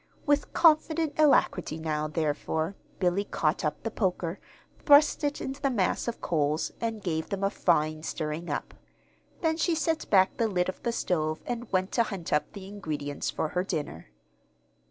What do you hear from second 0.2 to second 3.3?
With confident alacrity now, therefore, Billy